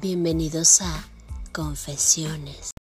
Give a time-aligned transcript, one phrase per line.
[0.00, 1.06] Bienvenidos a
[1.52, 2.73] Confesiones.